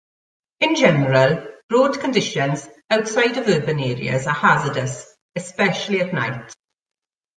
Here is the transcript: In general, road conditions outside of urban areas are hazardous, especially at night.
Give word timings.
In 0.61 0.73
general, 0.73 1.45
road 1.71 1.99
conditions 1.99 2.67
outside 2.89 3.37
of 3.37 3.47
urban 3.47 3.79
areas 3.79 4.25
are 4.25 4.33
hazardous, 4.33 5.15
especially 5.35 6.01
at 6.01 6.11
night. 6.11 6.55